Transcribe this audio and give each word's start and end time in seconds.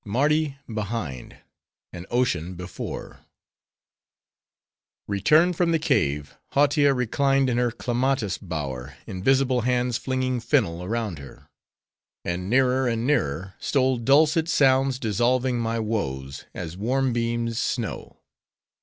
Mardi 0.03 0.57
Behind: 0.67 1.37
An 1.93 2.07
Ocean 2.09 2.55
Before 2.55 3.19
Returned 5.07 5.55
from 5.55 5.71
the 5.71 5.77
cave, 5.77 6.35
Hautia 6.53 6.95
reclined 6.95 7.51
in 7.51 7.59
her 7.59 7.69
clematis 7.69 8.39
bower, 8.39 8.97
invisible 9.05 9.61
hands 9.61 9.99
flinging 9.99 10.39
fennel 10.39 10.83
around 10.83 11.19
her. 11.19 11.51
And 12.25 12.49
nearer, 12.49 12.87
and 12.87 13.05
nearer, 13.05 13.53
stole 13.59 13.97
dulcet 13.97 14.49
sounds 14.49 14.97
dissolving 14.97 15.59
my 15.59 15.77
woes, 15.77 16.45
as 16.51 16.75
warm 16.75 17.13
beams, 17.13 17.59
snow. 17.59 18.23